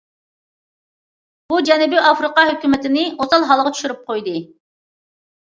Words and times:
بۇ 1.53 1.59
جەنۇبىي 1.67 2.01
ئافرىقا 2.05 2.45
ھۆكۈمىتىنى 2.53 3.05
ئوسال 3.11 3.47
ھالغا 3.53 3.75
چۈشۈرۈپ 3.77 4.03
قويدى. 4.11 4.35